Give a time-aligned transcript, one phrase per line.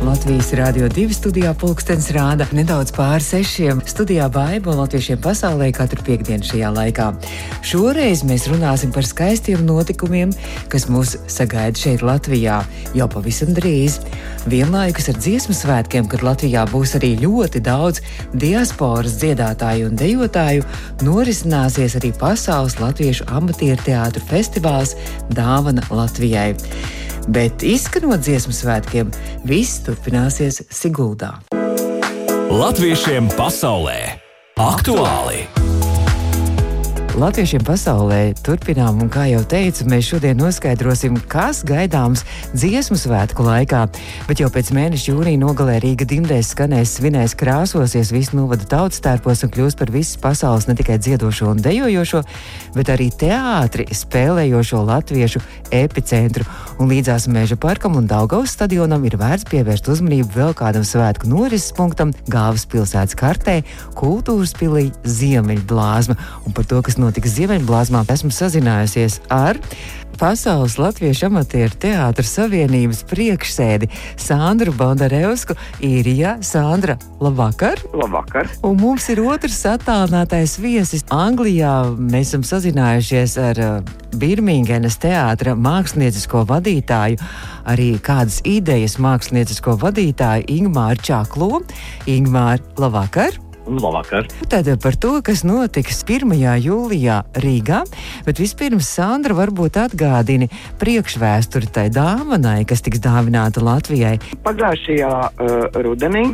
[0.00, 3.82] Latvijas Rādio 2 studijā pulkstenis rāda nedaudz pāri sešiem.
[3.84, 7.08] Studijā Baiba latviešiem pasaulē katru piekdienu šajā laikā.
[7.68, 10.32] Šoreiz mēs runāsim par skaistiem notikumiem,
[10.72, 12.62] kas mūs sagaida šeit Latvijā
[12.96, 13.98] jau pavisam drīz.
[14.48, 18.00] Vienlaikus ar dziesmu svētkiem, kad Latvijā būs arī ļoti daudz
[18.32, 20.64] diasporas dziedātāju un dejotāju,
[21.04, 24.96] norisināsies arī Pasaules latviešu amatieru teātru festivāls
[25.28, 26.54] Dāvana Latvijai.
[27.30, 29.12] Bet izskanot dziesmu svētkiem,
[29.46, 31.36] viss turpināsies Siguldā.
[32.50, 33.98] Latviešiem pasaulē
[34.58, 35.69] aktuāli!
[37.20, 42.22] Latviešiem pasaulē turpinām, un kā jau teicu, mēs šodien noskaidrosim, kas gaidāms
[42.54, 43.82] dziesmu svētku laikā.
[44.24, 49.44] Bet jau pēc mēneša jūnija nogalē Rīga dimdēs skanēs, svinēs, krāsosies, visu novada tautas tērpos
[49.44, 52.22] un kļūs par visas pasaules ne tikai dziedošo un dejojošo,
[52.78, 55.44] bet arī teātri spēlējošo latviešu
[55.76, 56.48] epicentru.
[56.80, 61.76] Un līdzās Mēža parkam un Daugavas stadionam ir vērts pievērst uzmanību vēl kādam svētku norises
[61.76, 63.60] punktam Gāvas pilsētas kartē-
[64.00, 66.16] kultūras pilī Ziemeļblāzma.
[66.46, 69.58] Un par to, kas notiks Ziemeļblāzmā, esmu sazinājusies ar
[70.20, 73.88] Pasaules Latviešu amatieru teātra savienības priekšsēdi
[74.20, 75.56] Sandru Bondarevsku.
[75.82, 77.80] Īrijā, Sandra, labvakar!
[77.96, 78.50] Labvakar!
[78.68, 81.06] Un mums ir otrs attālinātais viesis.
[81.10, 87.18] Anglijā mēs esam sazinājušies ar uh, Birmingenas teātra māksliniecisko vadītāju,
[87.72, 91.64] arī kādas idejas māksliniecisko vadītāju Ingmāru Čaklo.
[92.06, 93.40] Ingmāru, labvakar!
[93.78, 94.26] Labvakar.
[94.50, 96.32] Tad par to, kas notiks 1.
[96.64, 97.84] jūlijā Rīgā,
[98.26, 104.16] bet vispirms Sandra varbūt atgādini priekšvēsturi tai dāvanai, kas tiks dāvināta Latvijai.
[104.42, 106.26] Pagājušajā uh, rudenī,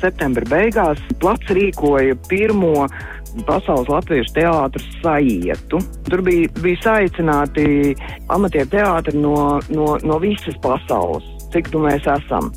[0.00, 2.88] septembra beigās, plats rīkoja pirmo
[3.46, 5.78] Pasaules latviešu teātris sajietu.
[6.08, 7.94] Tur bija, bija saicināti
[8.32, 12.50] amatieru teātri no, no, no visas pasaules, cik tu mēs esam.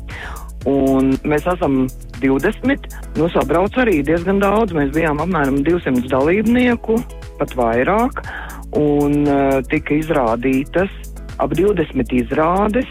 [0.66, 1.84] Un mēs esam
[2.24, 2.88] 20,
[3.20, 4.74] nu sabrauc arī diezgan daudz.
[4.76, 6.98] Mēs bijām apmēram 200 dalībnieku,
[7.38, 8.24] pat vairāk,
[8.80, 10.92] un uh, tika izrādītas
[11.42, 12.90] ap 20 izrādes.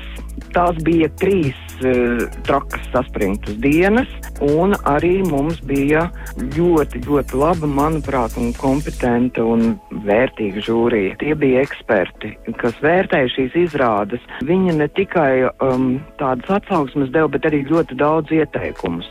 [0.54, 4.10] Tās bija trīs uh, trakas saspringtas dienas,
[4.44, 6.08] un arī mums bija
[6.56, 9.76] ļoti, ļoti laba, manuprāt, un kompetenta un
[10.08, 11.18] vērtīga žūrija.
[11.22, 14.30] Tie bija eksperti, kas vērtēja šīs izrādes.
[14.46, 19.10] Viņi ne tikai um, tādas atsauksmes deva, bet arī ļoti daudz ieteikumus.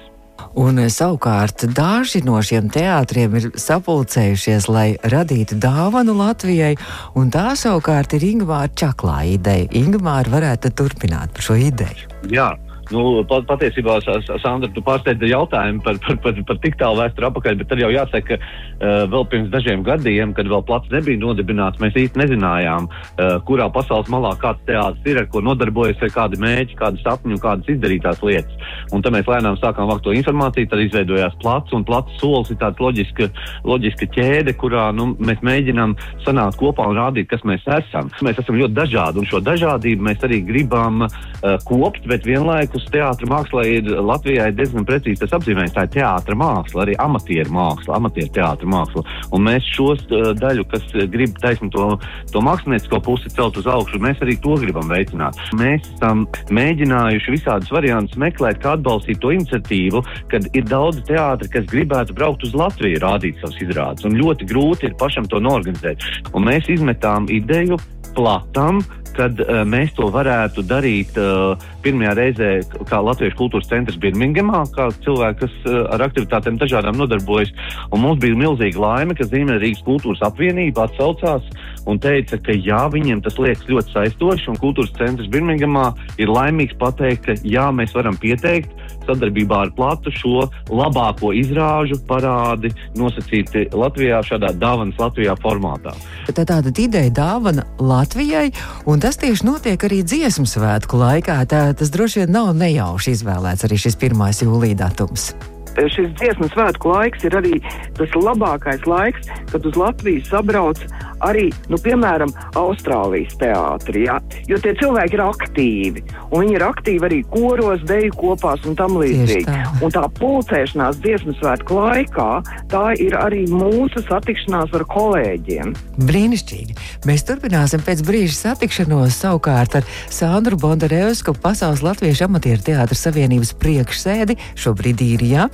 [0.58, 6.74] Un savukārt daži no šiem teātriem ir sapulcējušies, lai radītu dāvanu Latvijai,
[7.18, 9.70] un tā savukārt ir Ingūna Čaklā ideja.
[9.72, 12.10] Ingūna varētu turpināt par šo ideju.
[12.32, 12.52] Jā.
[12.92, 13.96] Nu, pat, patiesībā,
[14.42, 17.88] Sandra, tu pārsteidzi jautājumu par, par, par, par tik tālu vēsturi apakaļ, bet tad jau
[17.92, 22.88] jāsaka, ka uh, vēl pirms dažiem gadiem, kad vēl plats nebija nodibināts, mēs īsti nezinājām,
[22.90, 27.36] uh, kurā pasaules malā kāds teātris ir, ar ko nodarbojas, vai kādi mēģi, kādi sapņi
[27.36, 28.68] un kādas izdarītās lietas.
[28.92, 32.60] Un tad mēs lēnām sākām vākt to informāciju, tad izveidojās plats, un plats solis ir
[32.60, 33.30] tāds loģiska,
[33.68, 38.12] loģiska ķēde, kurā nu, mēs mēģinām sanākt kopā un rādīt, kas mēs esam.
[38.22, 42.92] Mēs esam ļoti dažādi, un šo dažādību mēs arī gribam uh, kopt, bet vienlaikus mūsu
[42.92, 45.74] teātris mākslā ir Latvijā ir diezgan precīzi tas apzīmējums.
[45.74, 49.02] Tā ir teātris māksla, arī amatieru māksla, amatieru teātris māksla.
[49.32, 50.82] Un mēs uh, daļu, kas
[51.12, 51.98] grib taisnīt to,
[52.32, 55.38] to māksliniecisko pusi celt uz augšu, mēs arī to gribam veicināt.
[55.54, 61.70] Mēs esam mēģinājuši visādus variantus meklēt, kā atbalstīt to iniciatīvu, kad ir daudz teātri, kas
[61.70, 64.06] gribētu braukt uz Latviju, rādīt savas izrādes.
[64.08, 66.02] Un ļoti grūti ir pašam to norganizēt.
[66.34, 67.78] Un mēs izmetām ideju
[68.16, 68.82] platam,
[69.16, 72.50] kad uh, mēs to varētu darīt uh, pirmajā reizē,
[72.88, 77.52] kā Latvijas kultūras centrs Birmingemā, kā cilvēki, kas uh, ar aktivitātēm dažādām nodarbojas.
[77.90, 81.46] Un mums bija milzīga laime, ka Ziemeļrīgas kultūras apvienība atsaucās
[81.86, 85.90] un teica, ka jā, viņiem tas liekas ļoti saistoši, un kultūras centrs Birmingemā
[86.22, 88.72] ir laimīgs pateikt, ka jā, mēs varam pieteikt
[89.06, 95.94] sadarbībā ar platu šo labāko izrāžu parādi nosacīti Latvijā šādā dāvanas Latvijā formātā.
[96.30, 98.50] Tā tāda ideja dāvana Latvijai,
[98.86, 101.40] un tas tieši notiek arī dziesmu svētku laikā.
[101.50, 104.46] Tā, tas droši vien nav nejauši izvēlēts arī šis 1.
[104.46, 105.32] jūlija datums
[105.72, 107.54] šis dziesmu svētku laiks ir arī
[107.96, 110.82] tas labākais laiks, kad uz Latviju sabrauc
[111.26, 114.06] arī, nu, piemēram, Austrālijas teātrī.
[114.08, 114.18] Ja?
[114.50, 118.98] Jo tie cilvēki ir aktīvi, un viņi ir aktīvi arī koros, deju kopās un tam
[119.00, 119.46] līdzīgi.
[119.48, 119.60] Tā.
[119.82, 122.28] Un tā pulcēšanās dziesmu svētku laikā,
[122.72, 125.74] tā ir arī mūsu satikšanās ar kolēģiem.
[126.02, 126.78] Brīnišķīgi!
[127.08, 134.38] Mēs turpināsim pēc brīža satikšanos savukārt ar Sandru Bondarevsku, Pasaules Latviešu amatieru teātras savienības priekšsēdi,
[134.58, 135.48] šobrīd īrijā,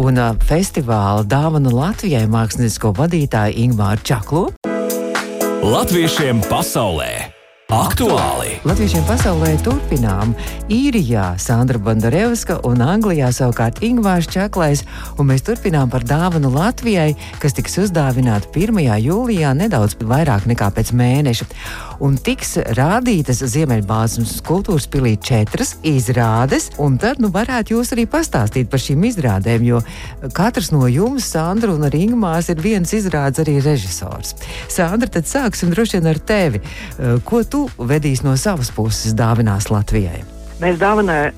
[0.00, 4.79] un uh, festivāla dāvanu Latvijai māksliniecisko vadītāju Ingmāru Čaklu.
[5.60, 7.29] Latviešiem pasaulē!
[7.70, 8.56] Aktuāli!
[8.66, 10.32] Latviešiem pasaulē turpinām
[10.74, 14.82] īrijā Sandra Bandarevska un Anglijā savukārt Ingvārs Čaklais,
[15.22, 18.74] un mēs turpinām par dāvanu Latvijai, kas tiks uzdāvināta 1.
[19.06, 21.46] jūlijā nedaudz vairāk nekā pēc mēneša.
[22.02, 28.70] Un tiks rādītas Ziemeļbāzes kultūras pilī četras izrādes, un tad nu varētu jūs arī pastāstīt
[28.72, 29.82] par šīm izrādēm, jo
[30.34, 34.34] katrs no jums, Sandra un arī Ingmārs, ir viens izrādes arī režisors.
[34.66, 36.64] Sandra, tad sāksim droši vien ar tevi.
[37.28, 40.22] Ko tu tu vedīsi no savas puses dāvinās Latvijai?
[40.60, 41.30] Mēs dāvanai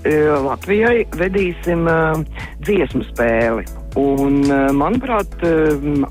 [0.43, 2.23] Latvijai vedīsim uh,
[2.67, 3.65] dziesmu spēli.
[3.99, 5.35] Un, uh, manuprāt,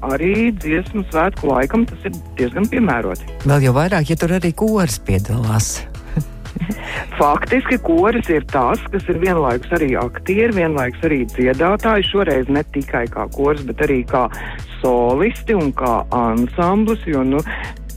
[0.05, 3.27] arī dziesmu svētku laikam tas ir diezgan piemēroti.
[3.43, 5.73] Vēl jau vairāk, ja tur arī kurs piedalās.
[7.19, 12.07] Faktiski koris ir tas, kas ir vienlaikus arī aktieri, vienlaikus arī dziedātāji.
[12.11, 14.27] Šoreiz ne tikai kā koris, bet arī kā
[14.81, 17.43] solisti un kā ansamblis, jo nu,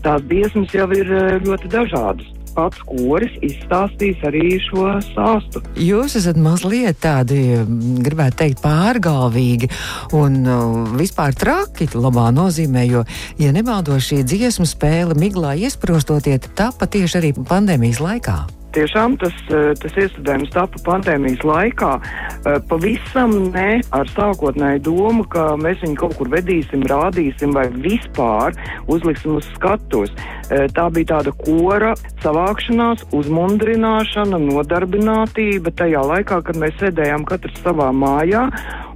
[0.05, 5.63] tās dziesmas jau ir eh, ļoti dažādas pats koris izstāstīs arī šo stāstu.
[5.81, 9.71] Jūs esat mazliet tādi, mm, gribētu teikt, pārgalvīgi
[10.17, 13.05] un uh, vispār traki, labā nozīmē, jo,
[13.43, 18.39] ja nemaldos, šī dziesmu spēle miglā iesprostoties, tā patieši arī pandēmijas laikā.
[18.75, 25.53] Tiešām tas, eh, tas iestudējums tapa pandēmijas laikā eh, pavisam ne ar sākotnēju domu, ka
[25.61, 28.57] mēs viņu kaut kur vedīsim, rādīsim vai vispār
[28.91, 30.11] uzliksim uz skatuves.
[30.51, 31.93] Eh, tā bija tāda kora
[32.25, 38.49] savākšanās, uzmundrināšana, nodarbinātība tajā laikā, kad mēs sēdējām katrs savā mājā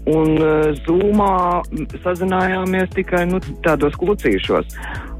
[0.08, 0.38] un
[0.86, 1.32] zūmā
[2.02, 4.78] sazinājāmies tikai nu, tādos klucīšos.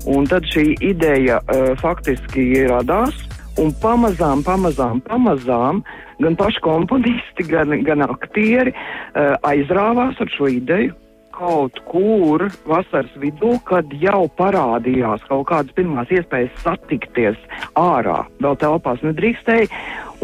[0.09, 3.19] Un tad šī ideja uh, faktiski radās
[3.59, 5.83] Un pamazām, pamazām, pamazām
[6.23, 10.95] gan paši komponisti, gan, gan aktieri uh, aizrāvās ar šo ideju.
[11.35, 17.39] Kaut kur vasaras vidū, kad jau parādījās kaut kādas pirmās iespējas satikties
[17.79, 19.69] ārā, vēl telpās nedrīkstēja,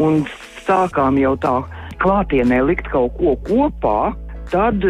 [0.03, 0.25] un
[0.67, 1.55] sākām jau tā
[2.03, 3.99] klātienē likt kaut ko kopā,
[4.51, 4.83] tad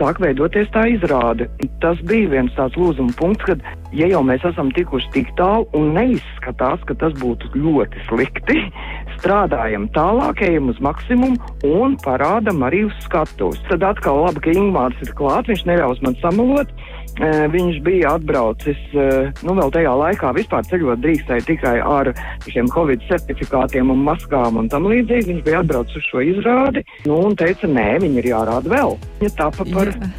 [0.00, 1.46] sāk veidoties tā izrāde.
[1.84, 3.64] Tas bija viens tāds lūzuma punkts, kad,
[3.96, 8.58] ja jau mēs esam tikuši tik tālu un neizskatās, ka tas būtu ļoti slikti,
[9.18, 11.36] strādājam tālāk, ejam uz maksimumu
[11.68, 13.60] un parādam arī uz skatuves.
[13.68, 16.72] Tad atkal labi, ka Ingmārs ir klāt, viņš neļaus man samalot.
[17.18, 22.12] Viņš bija atbraucis, nu, vēl tajā laikā vispār ceļot drīkstēja tikai ar
[22.46, 25.28] šiem covid certifikātiem un maskām un tam līdzīgi.
[25.34, 28.96] Viņš bija atbraucis uz šo izrādi, nu, un teica, nē, viņi ir jārāda vēl.
[29.26, 30.12] Ja tapa par Jā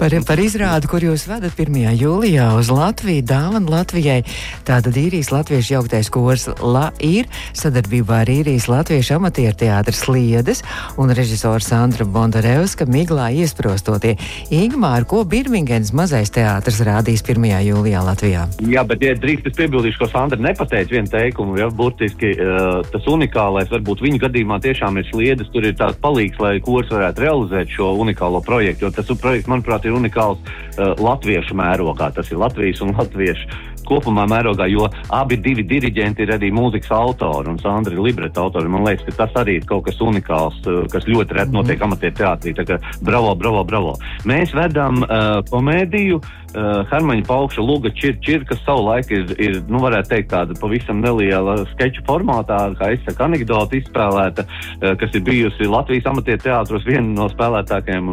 [0.00, 1.76] par, par izrādi, kur jūs vedat 1.
[2.00, 4.22] jūlijā uz Latviju, dāvana Latvijai.
[4.64, 10.62] Tātad īrijas latviešu jauktais kurs La ir sadarbībā ar īrijas latviešu amatieru teātris Sliedes
[11.00, 14.14] un režisors Sandra Bondarevska miglā iesprostotie.
[14.54, 17.44] Ingmār, ko Birmingenas mazais teātris rādīs 1.
[17.66, 18.46] jūlijā Latvijā?
[18.72, 23.10] Jā, bet, ja drīkst, es piebildīšu, ko Sandra nepateica vienu teikumu, ja burtiski uh, tas
[23.10, 27.76] unikālais varbūt viņa gadījumā tiešām ir Sliedes, tur ir tāds palīgs, lai kurs varētu realizēt
[27.76, 32.12] šo unikālo projektu, jo tas projekts, manuprāt, ir unikāls uh, latviešu mērogā.
[32.16, 37.50] Tas ir Latvijas un Latviešu kopumā mērogā, jo abi divi diriģenti ir arī mūzikas autori
[37.50, 38.70] un Sandra ir libreta autori.
[38.70, 41.90] Man liekas, ka tas arī ir kaut kas unikāls, uh, kas ļoti reti notiek -hmm.
[41.90, 42.54] amatieru teātrī.
[42.54, 43.96] Tā kā bravo, bravo, bravo.
[44.24, 46.20] Mēs vedam uh, komēdiju.
[46.50, 50.98] Uh, Hermaņa Paukša Lūga Čir, Čir, kas savulaik ir, ir, nu, varētu teikt, tāda pavisam
[50.98, 57.06] neliela skeču formātā, kā saku, anekdota izspēlēta, uh, kas ir bijusi Latvijas amatieru teātros viena
[57.06, 58.08] no spēlētākajiem.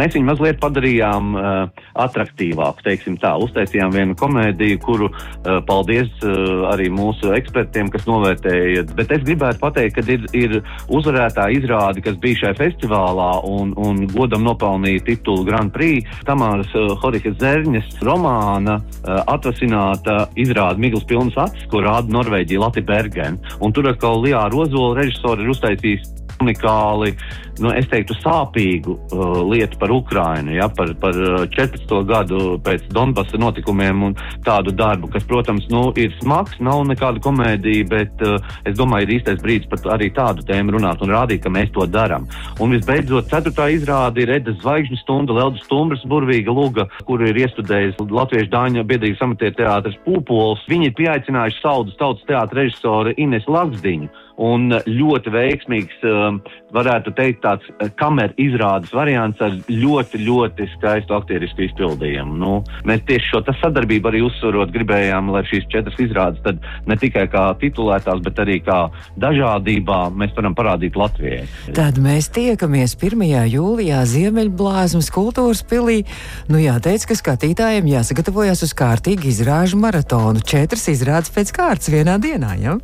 [0.00, 3.34] Mēs viņu mazliet padarījām uh, attraktīvāku, teiksim tā.
[3.44, 8.86] Uztaisījām vienu komēdiju, kuru uh, paldies uh, arī mūsu ekspertiem, kas novērtēja.
[8.96, 10.56] Bet es gribētu pateikt, ka ir, ir
[10.88, 16.08] uzvarētā izrāde, kas bija šajā festivālā un, un godam nopelnīja titulu Grand Prix.
[16.24, 22.62] Tamāras uh, Horikas Zerņas Ines romāna uh, atvasināta izrāda Migls pilnas acis, ko rāda Norvēģija
[22.62, 23.38] Latvija Bergen.
[23.60, 26.10] Un tur atkal Lijā Rozola režisori ir uztaisījis
[26.42, 27.14] unikāli,
[27.62, 31.16] nu, es teiktu, sāpīgu uh, lietu par Ukrainu, ja, par, par
[31.52, 31.84] 14.
[31.86, 37.22] Uh, gadu pēc Donbasa notikumiem un tādu darbu, kas, protams, nu, ir smags, nav nekāda
[37.24, 41.42] komēdija, bet uh, es domāju, ir īstais brīdis pat arī tādu tēmu runāt un rādīt,
[41.44, 42.26] ka mēs to darām.
[42.62, 48.00] Un visbeidzot, ceturtā izrāde ir Edas zvaigžņu stunda, Leldas Stumbras, Burvīga Luga, kur ir iestudējis
[48.02, 50.64] Latviešu Dāņu biedrības amatieru teātris Pūpols.
[50.70, 56.40] Viņi ir pieaicinājuši Saudus tautas teātra režisoru Ines Laksdiņu un ļoti veiksmīgs, um,
[56.72, 62.36] varētu teikt, tāds uh, kameras izrādes variants ar ļoti, ļoti skaistu aktierisku izpildījumu.
[62.40, 62.54] Nu,
[62.88, 68.22] mēs tieši šo sadarbību arī uzsverot gribējām, lai šīs četras izrādes ne tikai kā titulētās,
[68.24, 68.78] bet arī kā
[69.20, 71.44] dažādībā mēs varam parādīt Latvijai.
[71.76, 73.26] Tad mēs tiekamies 1.
[73.52, 76.02] jūlijā Ziemeļblāzmas kultūras pilī.
[76.48, 80.42] Nu jāteic, ka skatītājiem jāsagatavojas uz kārtīgu izrāžu maratonu.
[80.42, 82.56] Četras izrādes pēc kārtas vienā dienā.
[82.62, 82.78] Ja?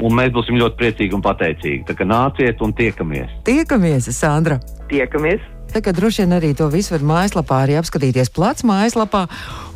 [0.00, 1.82] Un mēs būsim ļoti priecīgi un pateicīgi.
[1.88, 3.32] Tā kā nāciet un tiekamies.
[3.48, 4.60] Tiekamies, Sandra!
[4.92, 5.42] Tiekamies!
[5.72, 9.24] Tagad droši vien arī to visu var mājaslapā arī apskatīties plats mājaslapā.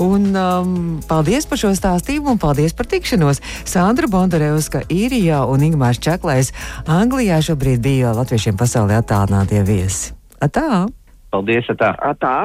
[0.05, 0.75] Un, um,
[1.09, 3.41] paldies par šo stāstījumu un paldies par tikšanos.
[3.65, 6.53] Sandra Bondarevska īrijā un Ingmārs Čaklais
[6.85, 10.13] Anglijā šobrīd bija latviešiem pasaulē attālinātie viesi.
[10.45, 10.85] Atā!
[11.33, 11.95] Paldies, atā!
[12.13, 12.37] Atā!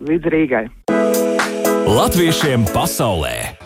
[0.00, 0.64] Līdz Rīgai!
[1.84, 3.63] Latviešiem pasaulē!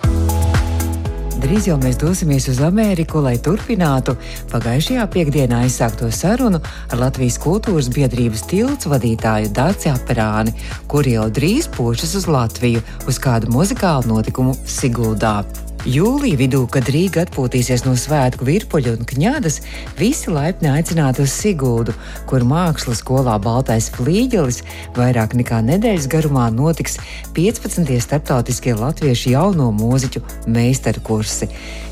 [1.48, 4.12] Drīz jau mēs dosimies uz Ameriku, lai turpinātu
[4.50, 10.52] pagājušajā piekdienā aizsākto sarunu ar Latvijas kultūras biedrības tilts vadītāju Dārci Aperāni,
[10.92, 15.38] kur jau drīz pošas uz Latviju uz kādu muzikālu notikumu Siguldā.
[15.86, 19.60] Jūlija vidū, kad Rīga atpūtīsies no svētku virpuļa un kņādas,
[19.94, 21.94] visi laipni aicināti uz Sigūdu,
[22.26, 24.64] kur mākslas skolā Baltais flīģelis
[24.98, 26.98] vairāk nekā nedēļas garumā notiks
[27.36, 27.94] 15.
[28.02, 31.46] starptautiskie latviešu jauno mūziķu meistaru kursi.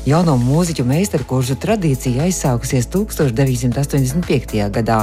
[0.07, 4.67] Jauno mūziķu meistaru kursu tradīcija aizsākusies 1985.
[4.75, 4.99] gadā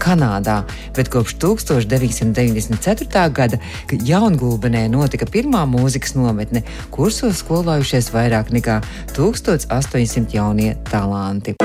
[0.00, 0.62] Kanādā,
[0.96, 3.26] bet kopš 1994.
[3.36, 3.60] gada,
[3.90, 8.78] Jaungulbenē notika pirmā mūzikas nometne, kursos skolājušies vairāk vairāk nekā
[9.16, 11.56] 1800 jaunie talanti.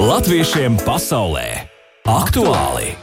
[0.00, 1.68] Latviešiem pasaulē
[2.08, 2.96] aktuāli!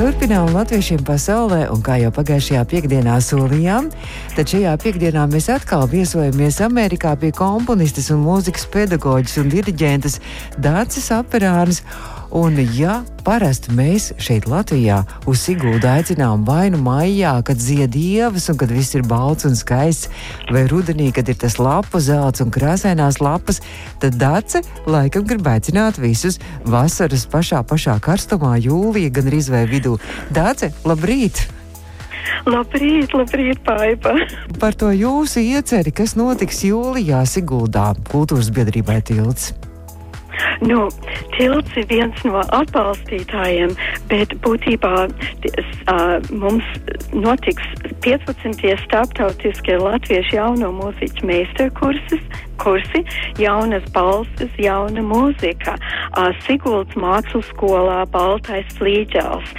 [0.00, 3.90] Turpinām latviešiem pasaulē, un kā jau pagājušajā piekdienā solījām,
[4.32, 10.16] tad šajā piekdienā mēs atkal viesojamies Amerikā pie komponistes un mūzikas pedagoģis un diriģentes
[10.56, 11.82] Dācis Aperānis.
[12.30, 18.46] Un, ja parasti mēs šeit Latvijā uz Sigūdu aicinām vai nu maijā, kad zied ievas
[18.52, 20.06] un kad viss ir balts un skaists,
[20.54, 23.58] vai rudenī, kad ir tas lapu zelts un krāsainās lapas,
[23.98, 29.96] tad Dārce laikam grib aicināt visus vasaras pašā, pašā karstumā, jūlijā, gan arī izvēju vidū.
[30.30, 31.48] Dārce, labrīt!
[32.46, 34.14] Labrīt, labrīt, Paipa!
[34.62, 39.50] Par to jūsu ieceri, kas notiks jūlijā Siguldā, kultūras biedrībai tilts.
[40.60, 40.88] Nu,
[41.38, 43.72] tilts ir viens no atbalstītājiem,
[44.10, 46.66] bet būtībā uh, mums
[47.16, 47.64] notiks
[48.04, 48.68] 15.
[48.84, 53.04] starptautiskie latviešu jauno mūziķu meistarkurses kursi,
[53.40, 59.54] jaunas balsis, jauna mūzika, uh, Siguldas mākslas skolā Baltais flīģels.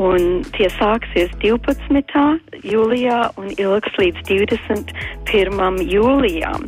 [0.00, 2.24] Un tie sāksies 12.
[2.66, 5.80] jūlijā un ilgs līdz 21.
[5.88, 6.66] jūlijām.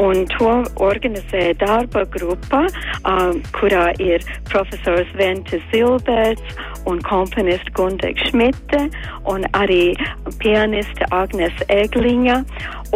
[0.00, 2.64] Un to organizē darba grupa,
[3.30, 8.86] um, kurā ir profesors Vente Zilberts un komponista Gundega Šmite
[9.28, 9.94] un arī
[10.40, 12.40] pianiste Agnes Egliņa.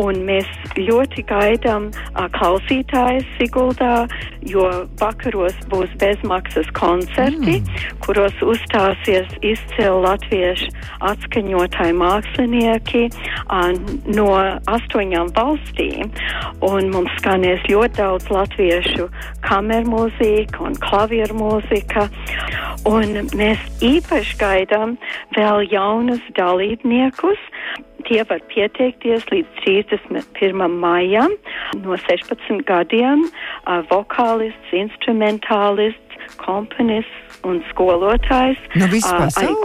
[0.00, 4.08] Un mēs ļoti gaidām uh, klausītājus Siguldā,
[4.42, 4.64] jo
[4.98, 8.00] vakaros būs bezmaksas koncerti, mm.
[8.02, 10.72] kuros uzstāsies izcili latviešu
[11.12, 13.70] atskaņotāji mākslinieki uh,
[14.18, 14.26] no
[14.74, 16.10] astoņām valstīm.
[16.66, 19.06] Un mums skanēs ļoti daudz latviešu
[19.46, 22.08] kameru mūzika un klavieru mūzika.
[22.88, 24.96] Un mēs īpaši gaidām
[25.36, 27.40] vēl jaunus dalībniekus
[28.04, 30.64] Tie var pieteikties līdz 31.
[30.68, 31.32] maijam
[31.80, 33.24] no 16 gadiem-
[33.92, 38.88] vokālists, instrumentālists, komponists un skolotājs, no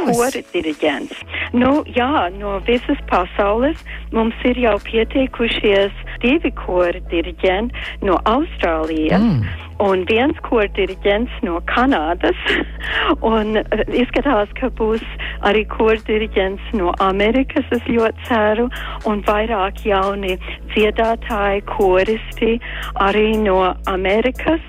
[0.07, 1.19] kori diriģents.
[1.53, 3.79] Nu, jā, no visas pasaules
[4.11, 5.91] mums ir jau pieteikušies
[6.23, 7.75] divi kori diriģenti
[8.07, 9.19] no Austrālijas.
[9.19, 12.39] Mm un viens kordiriģents no Kanādas,
[13.33, 15.03] un uh, izskatās, ka būs
[15.47, 18.67] arī kordiriģents no Amerikas, es ļoti ceru,
[19.09, 20.35] un vairāk jauni
[20.73, 22.57] dziedātāji, koristi
[22.99, 24.63] arī no Amerikas,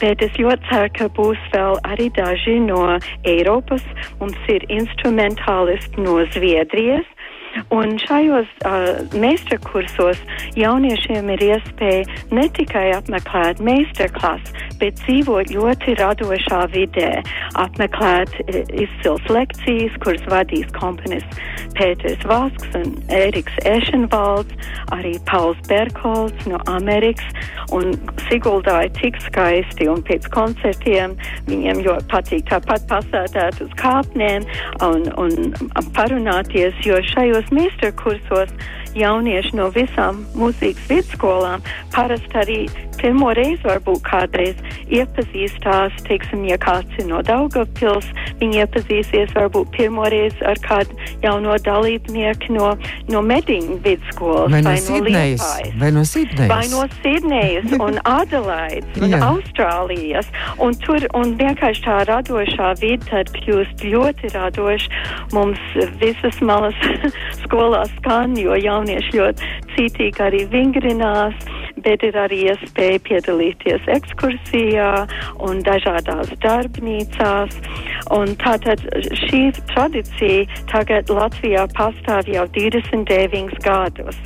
[0.00, 2.96] bet es ļoti ceru, ka būs vēl arī daži no
[3.28, 3.84] Eiropas.
[4.20, 7.06] Mums ir instrumentālisti no Zviedrijas,
[7.74, 10.20] Un šajos uh, meistarkursos
[10.58, 17.10] jauniešiem ir iespēja ne tikai apmeklēt meistarklases, bet dzīvot ļoti radošā vidē,
[17.60, 21.42] apmeklēt e, izcils lekcijas, kuras vadīs komponists
[21.74, 24.54] Pēters Vasks un Eriks Ešenvalds,
[24.94, 27.26] arī Pauls Berkolds no Amerikas.
[27.74, 27.96] Un
[28.28, 31.16] Siguldā ir tik skaisti, un pēc koncertiem
[31.48, 34.46] viņiem ļoti patīk tāpat pasētēt uz kāpnēm
[34.86, 37.92] un, un parunāties, jo šajos Mr.
[37.92, 38.50] cursuri
[38.98, 42.58] jaunieši no visām mūzikas vidusskolām parasti arī
[42.98, 44.60] pirmo reizi varbūt kādreiz
[44.92, 48.06] iepazīstās, teiksim, ja kāds ir no Daugavpils,
[48.40, 52.70] viņi iepazīsies varbūt pirmo reizi ar kādu jauno dalībnieku no,
[53.10, 55.46] no Mediņu vidusskolas vai no, vai no Sidnejas,
[55.80, 60.30] vai no Sidnejas, vai no Sidnejas un Adelaides un Austrālijas.
[60.62, 65.02] Un tur un vienkārši tā radošā vide tad kļūst ļoti radoša.
[65.34, 65.60] Mums
[66.00, 66.76] visas malas
[67.44, 71.52] skolās skan, jo jaunieši ļoti cītīgi arī vingrinās
[71.84, 74.90] bet ir arī iespēja piedalīties ekskursijā
[75.44, 77.56] un dažādās darbnīcās.
[78.14, 78.82] Un tātad
[79.24, 84.20] šī tradīcija tagad Latvijā pastāv jau 29 gadus.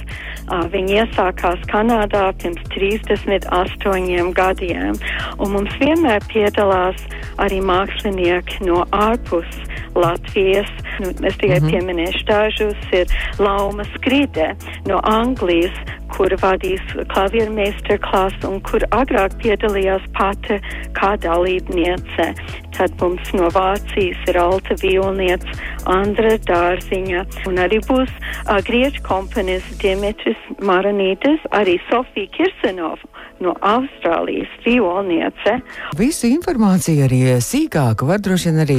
[0.48, 4.96] Uh, viņi iesākās Kanādā pirms 38 gadiem,
[5.38, 7.02] un mums vienmēr piedalās
[7.42, 9.60] arī mākslinieki no ārpus
[10.00, 10.70] Latvijas.
[11.00, 11.70] Nu, es tikai mm -hmm.
[11.70, 12.80] pieminēšu dažus.
[12.92, 13.06] Ir
[13.38, 14.54] Lauma Skride
[14.86, 15.76] no Anglijas,
[16.16, 20.60] kur vadīs klavieru meistarklasu un kur agrāk piedalījās pati
[20.98, 22.26] kā dalībniece.
[22.76, 25.52] Tad mums no Vācijas ir Alta Vilniece,
[25.84, 34.50] Andra Dārziņa un arī būs uh, grieķu komponists Dimitris Maranītis, arī Sofija Kirsenova no Austrālijas
[34.64, 35.59] violniece.
[35.99, 38.78] Visu informāciju arī sīkāk var droši vien arī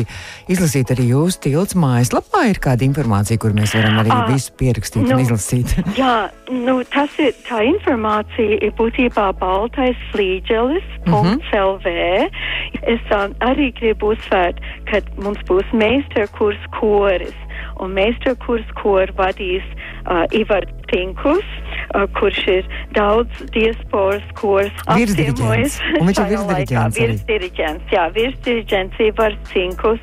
[0.52, 2.46] izlasīt arī jūsu tilts mājaslapā.
[2.52, 5.76] Ir kāda informācija, kur mēs varam arī à, ah, visu pierakstīt nu, un izlasīt.
[6.02, 6.16] jā,
[6.52, 10.88] nu, tas ir, tā informācija ir būtībā baltais slīdželis.
[11.06, 11.38] Mm -hmm.
[11.50, 11.88] .lv.
[12.84, 17.36] Es um, arī gribu uzsvērt, ka mums būs meistarkurs koris,
[17.80, 19.64] un meistarkurs koru vadīs
[20.06, 21.69] uh, Ivar Pinkus uh,
[22.20, 25.78] kurš ir daudz diasporas kurs apciemojis.
[26.00, 27.00] Viņš ir virsdiriģents.
[27.00, 30.02] Virsdiriģents, jā, virsdiriģents Ivars Cinkus,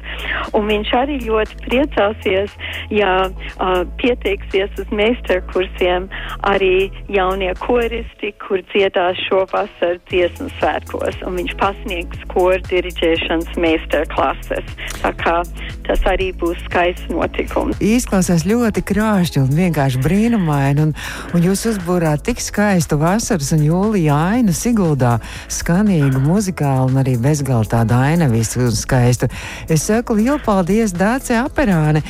[0.56, 2.56] un viņš arī ļoti priecāsies,
[2.94, 6.08] ja uh, pieteiksies uz meistarkursiem
[6.46, 14.74] arī jaunie koristi, kur dziedās šovasar dziesmu svētkos, un viņš pasniegs koru diriģēšanas meistarklases.
[15.02, 15.38] Tā kā
[15.86, 17.78] tas arī būs skaists notikums.
[17.84, 20.94] Izklausās ļoti krāšņi un vienkārši brīnumaini, un,
[21.36, 25.16] un jūs uzbūrāt tik skaistu vasaras un jūlija ainu Siguldā,
[25.52, 29.28] skanīgu, muzikālu un arī bezgalā tādu ainavistu un skaistu.
[29.68, 32.02] Es saku lielu paldies Dāce Aperāne,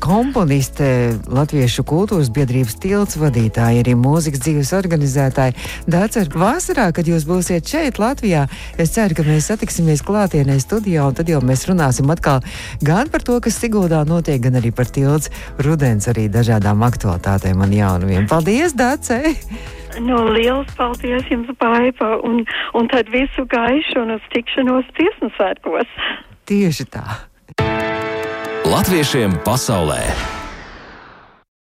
[0.00, 5.56] komponiste, Latviešu kultūras biedrības tilts vadītāja, arī mūzikas dzīves organizētāja.
[5.90, 8.46] Dāce, vasarā, kad jūs būsiet šeit Latvijā,
[8.78, 12.40] es ceru, ka mēs satiksimies klātienē studijā un tad jau mēs runāsim atkal
[12.80, 15.32] gan par to, kas Siguldā notiek, gan arī par tilts
[15.62, 18.30] rudens arī dažādām aktualitātēm un jaunumiem.
[18.30, 19.01] Paldies, Dāce!
[20.00, 22.44] No nu, liels paldies jums, Baiba, un,
[22.78, 25.96] un tad visu gaišu un uz tikšanos dziesmu svētkos.
[26.48, 27.04] Tieši tā.
[28.64, 30.41] Latviešiem pasaulē!